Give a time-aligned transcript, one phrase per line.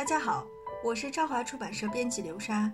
[0.00, 0.46] 大家好，
[0.82, 2.72] 我是朝华出版社编辑刘莎。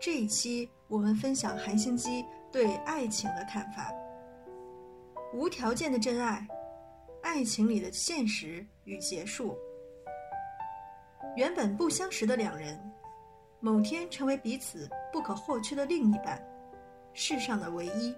[0.00, 3.88] 这一期我们分享韩星基对爱情的看法：
[5.32, 6.44] 无条件的真爱，
[7.22, 9.56] 爱情里的现实与结束。
[11.36, 12.76] 原本不相识的两人，
[13.60, 16.44] 某天成为彼此不可或缺的另一半，
[17.12, 18.12] 世上的唯一。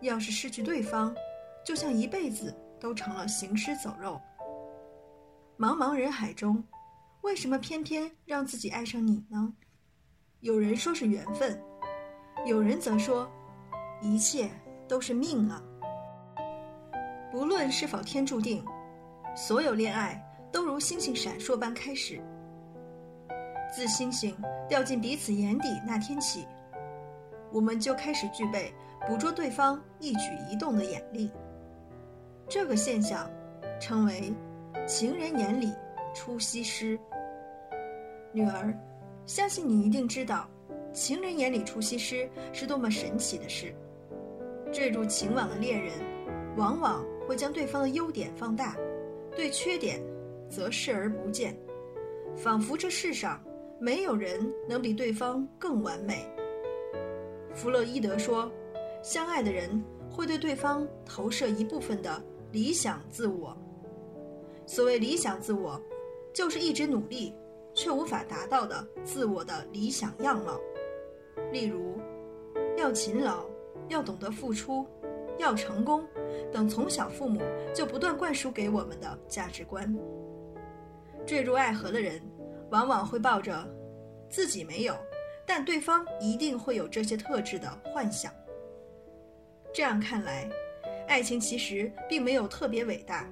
[0.00, 1.14] 要是失去对方，
[1.64, 4.20] 就像一辈子都成了行尸走肉。
[5.56, 6.60] 茫茫人海中，
[7.26, 9.52] 为什么偏偏让自己爱上你呢？
[10.38, 11.60] 有人说是缘分，
[12.46, 13.28] 有人则说，
[14.00, 14.48] 一切
[14.86, 15.60] 都是命啊。
[17.32, 18.64] 不论是否天注定，
[19.34, 22.22] 所有恋爱都如星星闪烁般开始。
[23.74, 24.36] 自星星
[24.68, 26.46] 掉进彼此眼底那天起，
[27.52, 28.72] 我们就开始具备
[29.04, 31.32] 捕捉对方一举一动的眼力。
[32.48, 33.28] 这个现象
[33.80, 34.32] 称为
[34.86, 35.74] “情人眼里
[36.14, 36.96] 出西施”。
[38.36, 38.78] 女儿，
[39.24, 40.46] 相信你一定知道，
[40.92, 43.74] 情人眼里出西施是多么神奇的事。
[44.70, 45.94] 坠入情网的恋人，
[46.54, 48.76] 往往会将对方的优点放大，
[49.34, 50.02] 对缺点
[50.50, 51.56] 则视而不见，
[52.36, 53.42] 仿佛这世上
[53.80, 56.28] 没有人能比对方更完美。
[57.54, 58.52] 弗洛伊德说，
[59.02, 63.56] 相爱的人会对对方投射一部分的理想自我。
[64.66, 65.80] 所谓理想自我，
[66.34, 67.32] 就是一直努力
[67.76, 70.58] 却无法达到的自我的理想样貌。
[71.52, 72.00] 例如，
[72.76, 73.44] 要勤劳，
[73.88, 74.86] 要懂得付出，
[75.38, 76.04] 要成功
[76.50, 77.40] 等从小父母
[77.74, 79.94] 就不断灌输给我们的价值观。
[81.26, 82.20] 坠入爱河的人，
[82.70, 83.54] 往往会抱着
[84.30, 84.96] 自己没有。
[85.48, 88.32] 但对方一定会有这些特质的幻想。
[89.72, 90.50] 这样看来，
[91.06, 93.30] 爱情其实并没有特别伟大，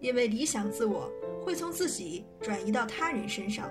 [0.00, 1.08] 因为理想自我
[1.46, 3.70] 会从自己转移到他人身上。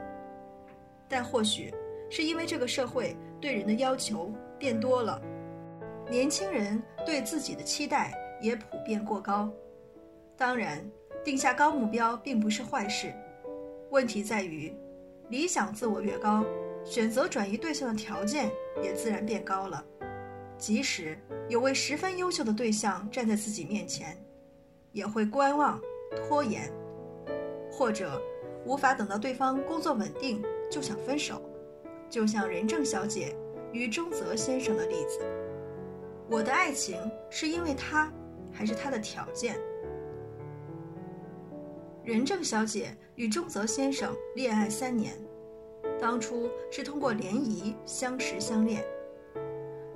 [1.09, 1.73] 但或许
[2.09, 5.21] 是因为这个社会对人的要求变多了，
[6.09, 9.51] 年轻人对自己的期待也普遍过高。
[10.37, 10.89] 当然，
[11.21, 13.13] 定下高目标并不是坏事，
[13.89, 14.73] 问题在于
[15.27, 16.45] 理想自我越高。
[16.85, 18.49] 选择转移对象的条件
[18.81, 19.83] 也自然变高了，
[20.57, 21.17] 即使
[21.49, 24.15] 有位十分优秀的对象站在自己面前，
[24.93, 25.81] 也会观望、
[26.15, 26.71] 拖延，
[27.77, 28.21] 或者
[28.65, 30.41] 无法等到对方工作稳定
[30.71, 31.41] 就想分手。
[32.09, 33.35] 就像任正小姐
[33.73, 35.19] 与中泽先生的例子，
[36.29, 36.97] 我的爱情
[37.29, 38.09] 是因为他，
[38.49, 39.59] 还是他的条件？
[42.01, 45.13] 任正小姐与中泽先生恋爱三年。
[45.99, 48.83] 当初是通过联谊相识相恋，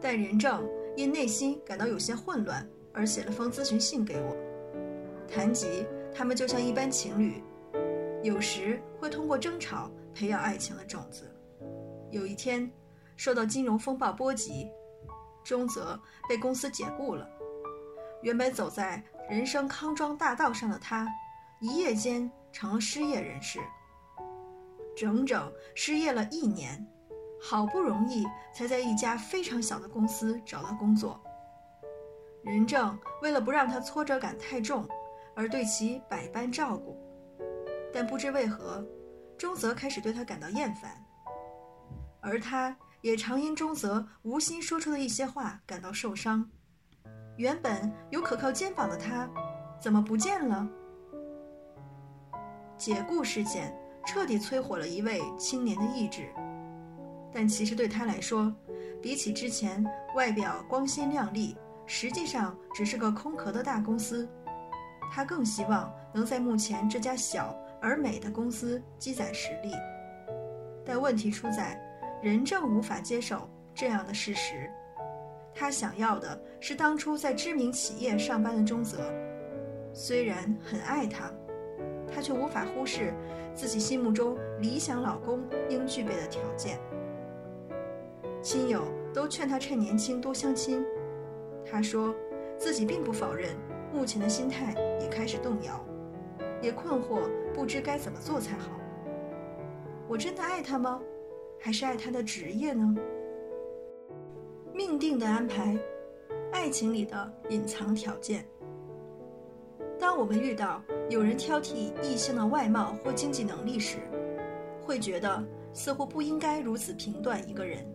[0.01, 4.35] 但任正因内心感到有些混乱，而写了封咨询信给我，
[5.28, 7.44] 谈及他们就像一般情侣，
[8.22, 11.34] 有时会通过争吵培养爱情的种子。
[12.12, 12.69] 有一天，
[13.16, 14.69] 受到金融风暴波及，
[15.44, 17.29] 中泽被公司解雇了，
[18.22, 21.08] 原本走在人生康庄大道上的他，
[21.62, 23.59] 一夜间成了失业人士。
[24.97, 26.85] 整整失业了一年，
[27.41, 31.22] 好不容易才在一家非常小的公司找到工作。
[32.44, 34.85] 任正为了不让他挫折感太重，
[35.35, 36.97] 而对其百般照顾，
[37.94, 38.86] 但不知为何，
[39.38, 40.92] 中泽开始对他感到厌烦，
[42.22, 46.50] 而他也常因中泽无心说出的一些话感到受伤。
[47.38, 49.30] 原本有可靠肩膀的他，
[49.82, 50.68] 怎么不见了？
[52.78, 53.74] 解雇事件。
[54.06, 56.34] 彻底摧毁了一位青年的意志，
[57.32, 58.52] 但其实对他来说，
[59.04, 59.86] 比起之前
[60.16, 64.28] 外表光鲜亮丽，实际上只是个空壳的大公司，
[65.12, 69.72] 他更希望能在目前这家小而美的公司积攒实力。
[70.85, 71.79] 但问题出在，
[72.22, 74.69] 任正无法接受这样的事实，
[75.53, 78.97] 他想要的是当初在知名企业上班的中泽，
[79.94, 81.31] 虽然很爱他。
[82.12, 83.13] 他却无法忽视
[83.53, 85.40] 自己心目中理想老公
[85.70, 86.79] 应具备的条件。
[88.41, 88.84] 亲友
[89.14, 90.84] 都劝他趁年轻多相亲，
[91.64, 92.16] 他说
[92.58, 93.55] 自己并不否认，
[93.93, 95.85] 目前的心态也开始动摇，
[96.61, 98.72] 也困惑不知该怎么做才好。
[100.08, 101.02] 我真的爱他吗？
[101.59, 102.96] 还是爱他的职业呢？
[104.73, 105.78] 命定的安排，
[106.52, 108.46] 爱情里的隐藏条件。
[110.00, 113.97] 当我们遇到有人挑剔异性的外貌或经济能力时，
[114.85, 117.85] 会觉得似乎不应该如此评断一个人。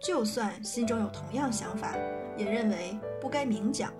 [0.00, 1.96] 就算心中有同样想法，
[2.36, 3.92] 也认为不该明讲，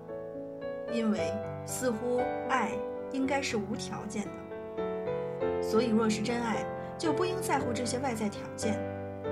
[0.93, 1.33] 因为
[1.65, 2.71] 似乎爱
[3.11, 5.61] 应该是无条件的。
[5.61, 6.65] 所以，若是真爱，
[6.97, 8.79] 就不应在乎这些外在条件，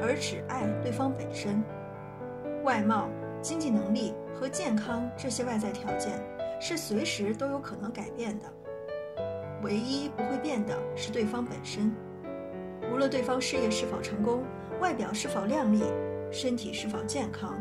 [0.01, 1.63] 而只爱对方本身。
[2.63, 3.09] 外貌、
[3.41, 6.21] 经济能力和健康这些外在条件
[6.59, 8.45] 是随时都有可能改变的，
[9.63, 11.93] 唯一不会变的是对方本身。
[12.91, 14.43] 无论对方事业是否成功，
[14.81, 15.83] 外表是否靓丽，
[16.31, 17.57] 身体是否健康，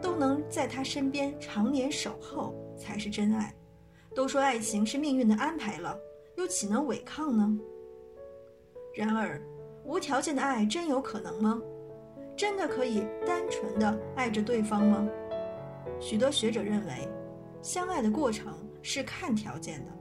[0.00, 3.52] 都能在他身边常年守候才是真爱。
[4.16, 5.94] 都说爱情是命运的安排了，
[6.36, 7.54] 又岂能违抗呢？
[8.94, 9.38] 然而，
[9.84, 11.60] 无条件的爱真有可能吗？
[12.34, 15.06] 真的可以单纯的爱着对方吗？
[16.00, 17.06] 许多学者认为，
[17.60, 19.92] 相爱的过程是看条件的。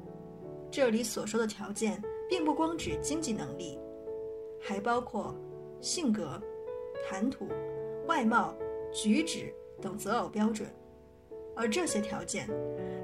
[0.71, 3.77] 这里所说的条件，并不光指经济能力，
[4.61, 5.35] 还包括
[5.81, 6.41] 性格、
[7.05, 7.49] 谈吐、
[8.07, 8.55] 外貌、
[8.93, 10.69] 举止等择偶标准。
[11.53, 12.49] 而这些条件，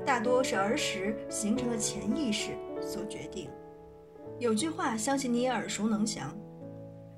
[0.06, 3.50] 大多是儿时形成的潜意识所决定。
[4.40, 6.36] 有句话，相信你也耳熟能详：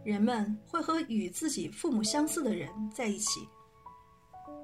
[0.03, 3.47] 人们会和与自己父母相似的人在一起。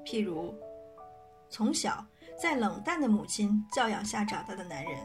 [0.06, 0.54] 譬如，
[1.50, 2.06] 从小
[2.38, 5.00] 在冷淡的母亲教养下长大的男人，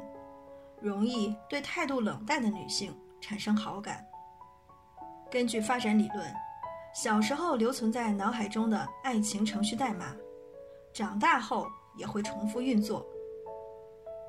[0.80, 4.04] 容易对态度冷淡的女性产生好感。
[5.30, 6.26] 根据发展理论，
[6.94, 10.14] 小时候留存在脑海中的爱情程序代码，
[10.92, 13.06] 长大后也会重复运作。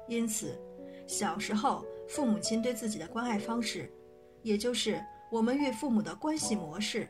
[0.08, 0.60] 因此，
[1.08, 1.86] 小时候。
[2.08, 3.92] 父母亲对自己的关爱方式，
[4.44, 7.10] 也就是我们与父母的关系模式，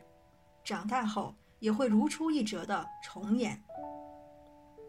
[0.64, 3.62] 长大后也会如出一辙的重演。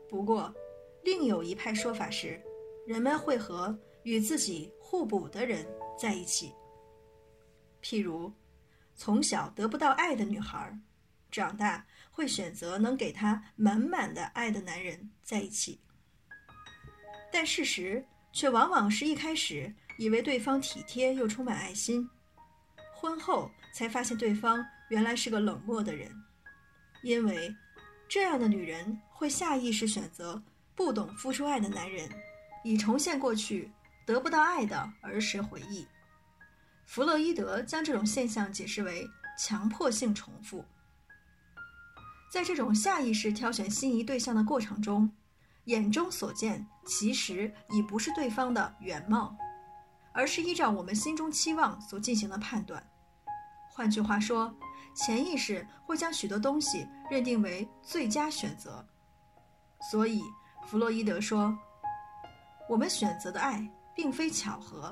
[0.09, 0.55] 不过，
[1.03, 2.41] 另有一派说法是，
[2.87, 5.67] 人们会和与自己互补的人
[5.99, 6.55] 在一起。
[7.83, 8.33] 譬如，
[8.95, 10.73] 从小得不到爱的女孩，
[11.37, 15.81] 长大会选择能给她满满的爱的男人在一起。
[17.33, 19.75] 但事实却往往是一开始。
[19.99, 22.07] 以为对方体贴又充满爱心，
[22.93, 26.15] 婚后才发现对方原来是个冷漠的人，
[27.03, 27.57] 因为
[28.07, 30.43] 这样的女人会下意识选择
[30.75, 32.07] 不懂付出爱的男人，
[32.63, 33.73] 以重现过去
[34.05, 35.87] 得不到爱的儿时回忆。
[36.85, 39.09] 弗洛伊德将这种现象解释为
[39.39, 40.63] 强迫性重复。
[42.31, 45.11] 在这种下意识挑选心仪对象的过程中，
[45.65, 49.37] 眼中所见其实已不是对方的原貌。
[50.19, 52.83] 而是依照我们心中期望所进行的判断。
[53.71, 54.51] 换句话说，
[54.95, 58.83] 潜意识会将许多东西认定为最佳选择。
[59.91, 60.23] 所以，
[60.67, 61.55] 弗洛伊德说，
[62.67, 64.91] 我们选择的爱并非巧合，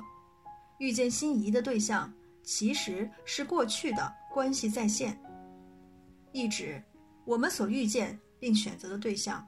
[0.76, 5.19] 遇见心仪的对象其实是过去的关系再现，
[6.32, 6.84] 意指
[7.25, 9.47] 我们所遇见并选择的对象，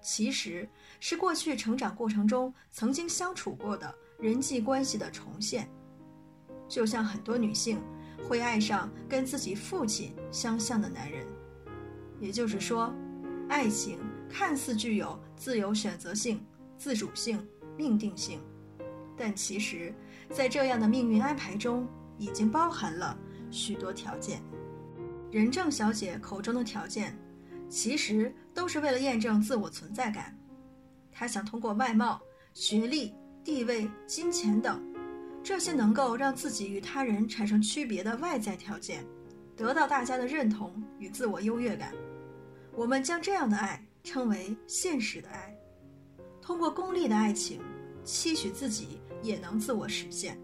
[0.00, 0.68] 其实
[1.00, 3.94] 是过去成长过程中曾经相处过的。
[4.18, 5.68] 人际关系的重现，
[6.68, 7.82] 就像很多女性
[8.28, 11.26] 会爱上跟自己父亲相像的男人。
[12.20, 12.94] 也就是说，
[13.48, 13.98] 爱情
[14.30, 16.40] 看似具有自由选择性、
[16.78, 17.44] 自主性、
[17.76, 18.40] 命定性，
[19.16, 19.92] 但其实，
[20.30, 21.84] 在这样的命运安排中，
[22.16, 23.18] 已经包含了
[23.50, 24.40] 许多条件。
[25.32, 27.18] 任正小姐口中的条件，
[27.68, 30.38] 其实都是为了验证自我存在感。
[31.10, 32.20] 她想通过外貌、
[32.54, 33.12] 学历。
[33.44, 34.80] 地位、金钱等，
[35.42, 39.04] 这些能够让自己与他人产生区别的外在条件，
[39.56, 41.92] 得到大家的认同与自我优越感。
[42.72, 45.52] 我们将这样的爱称为现实的爱。
[46.40, 47.60] 通过功利的爱情，
[48.04, 50.38] 期许自己也能自我实现。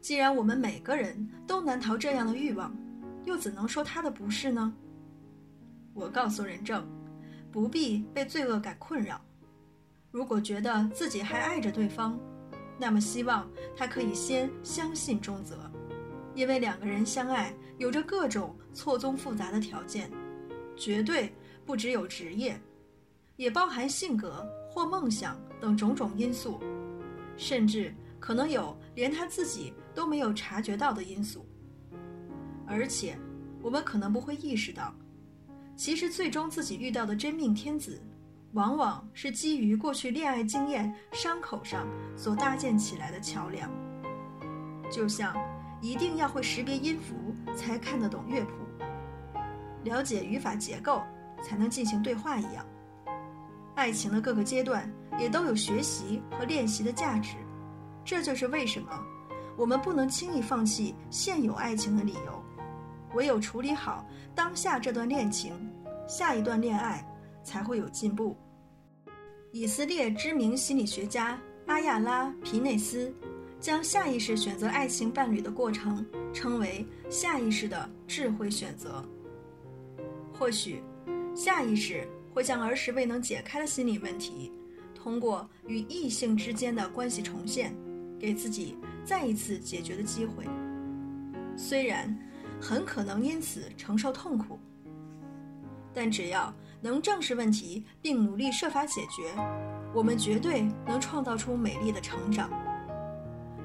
[0.00, 2.74] 既然我们每个人都难逃这样的欲望，
[3.24, 4.74] 又怎能说他的不是呢？
[5.92, 6.86] 我告诉任正，
[7.50, 9.20] 不必被罪恶感困扰。
[10.10, 12.18] 如果觉得自己还爱着对方，
[12.78, 15.70] 那么希望他可以先相信中泽，
[16.34, 20.10] 因为两个人相爱有着各种错综复杂的条件，
[20.76, 21.32] 绝对
[21.66, 22.58] 不只有职业，
[23.36, 26.60] 也包含性格或梦想等种种因素，
[27.36, 31.46] 甚至可能有连他自己都没有察觉到的因素。
[32.70, 33.18] 而且，
[33.60, 34.94] 我们可能不会意识到，
[35.74, 38.00] 其实最终自己遇到的真命天子。
[38.52, 41.86] 往往是基于过去恋爱经验伤口上
[42.16, 43.70] 所搭建起来的桥梁，
[44.90, 45.36] 就像
[45.80, 47.14] 一定要会识别音符
[47.54, 48.50] 才看得懂乐谱，
[49.84, 51.00] 了解语法结构
[51.44, 52.66] 才能进行对话一样。
[53.76, 57.36] 爱情的各个阶段也都有学习和练习的价值，
[58.04, 58.90] 这就是为什么
[59.56, 62.42] 我们不能轻易放弃现有爱情的理由。
[63.14, 65.52] 唯有处理好当下这段恋情，
[66.08, 67.06] 下一段恋爱。
[67.42, 68.36] 才会有进步。
[69.50, 73.12] 以色列知名心理学家阿亚拉皮内斯
[73.58, 79.02] 将下意识选择爱情伴侣的过程称为下意识的智慧选择。
[80.32, 80.82] 或许，
[81.34, 84.52] 下意识会将儿时未能解开的心理问题，
[84.94, 87.74] 通过与异性之间的关系重现，
[88.18, 90.44] 给自己再一次解决的机会。
[91.56, 92.16] 虽然
[92.60, 94.58] 很可能因此承受痛苦，
[95.94, 99.32] 但只要能正视问题并努力设法解决，
[99.94, 102.50] 我们绝对能创造出美丽的成长。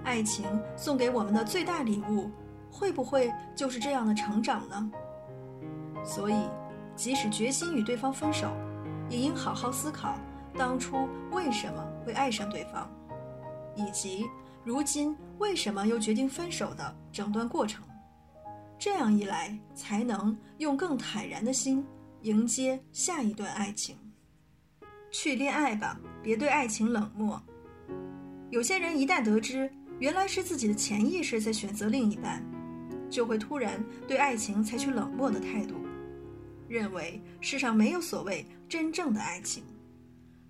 [0.03, 0.45] 爱情
[0.77, 2.31] 送给我们的最大礼物，
[2.71, 4.91] 会不会就是这样的成长呢？
[6.03, 6.47] 所以，
[6.95, 8.49] 即使决心与对方分手，
[9.09, 10.15] 也应好好思考
[10.55, 12.89] 当初为什么会爱上对方，
[13.75, 14.25] 以及
[14.63, 17.83] 如今为什么又决定分手的整段过程。
[18.77, 21.83] 这样一来，才能用更坦然的心
[22.21, 23.95] 迎接下一段爱情。
[25.11, 27.41] 去恋爱吧，别对爱情冷漠。
[28.49, 32.43] 有些人一旦得知，原来是自己的潜意识在选择另一半，
[33.09, 35.75] 就会突然对爱情采取冷漠的态度，
[36.67, 39.63] 认为世上没有所谓真正的爱情。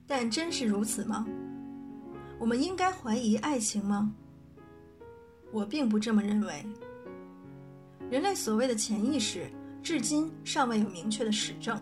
[0.08, 1.26] 但真是如此吗？
[2.40, 4.14] 我们应该怀疑爱情吗？
[5.52, 6.66] 我并不这么认为。
[8.16, 9.46] 人类所谓的潜意识，
[9.84, 11.78] 至今尚未有明确的实证。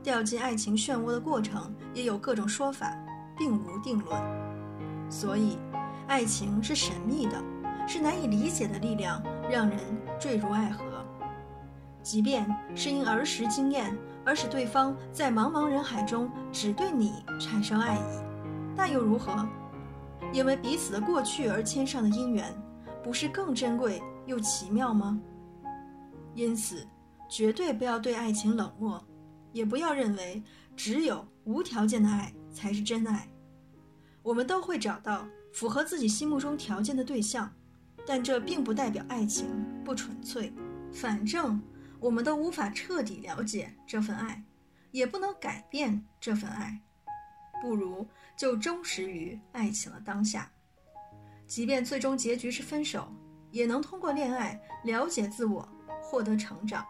[0.00, 2.96] 掉进爱情漩涡的过程也有各种说法，
[3.36, 4.16] 并无定论。
[5.10, 5.58] 所以。
[6.06, 7.42] 爱情是神秘的，
[7.84, 9.20] 是难以理解的力量，
[9.50, 9.80] 让人
[10.20, 10.84] 坠入爱河。
[12.00, 12.46] 即便
[12.76, 13.92] 是因儿时经验
[14.24, 18.22] 而使对方在茫茫人海中只对你产生爱意，
[18.76, 19.44] 那又如何？
[20.32, 22.54] 因为彼此的过去而牵上的姻缘，
[23.02, 25.20] 不是更珍贵又奇妙吗？
[26.36, 26.86] 因此，
[27.28, 29.04] 绝对不要对爱情冷漠，
[29.50, 30.40] 也不要认为
[30.76, 33.28] 只有无条件的爱才是真爱。
[34.22, 35.26] 我们都会找到。
[35.52, 37.50] 符合自己心目中条件的对象，
[38.06, 39.46] 但这并不代表爱情
[39.82, 40.52] 不纯粹。
[40.92, 41.58] 反正
[41.98, 44.44] 我们都无法彻底了解这份爱，
[44.90, 46.78] 也不能改变这份爱，
[47.62, 50.52] 不如就忠实于爱情的当下。
[51.46, 53.10] 即便最终结局是分手，
[53.50, 55.66] 也能通过恋爱了解自我，
[56.06, 56.86] 获得成长。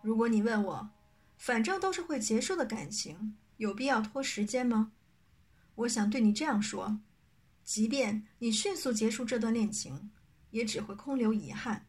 [0.00, 0.88] 如果你问我，
[1.36, 4.92] 反正都是会结束的感情，有必要拖时间吗？
[5.74, 7.00] 我想对你这样说。
[7.64, 10.10] 即便你迅速结束这段恋情，
[10.50, 11.86] 也只会空留遗憾。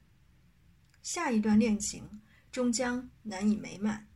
[1.04, 2.04] 下一段恋情
[2.52, 4.08] 终将难以美满。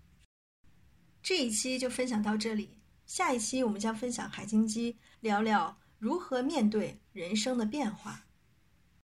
[1.22, 8.23] 这一期就分享到这里，下一期我们将分享海金鸡，聊聊如何面对人生的变化。